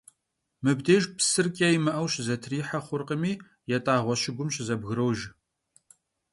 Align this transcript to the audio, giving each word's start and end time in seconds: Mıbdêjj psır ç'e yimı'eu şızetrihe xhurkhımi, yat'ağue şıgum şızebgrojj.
Mıbdêjj 0.63 1.05
psır 1.17 1.47
ç'e 1.55 1.67
yimı'eu 1.71 2.07
şızetrihe 2.13 2.79
xhurkhımi, 2.85 3.33
yat'ağue 3.69 4.15
şıgum 4.21 4.49
şızebgrojj. 4.55 5.19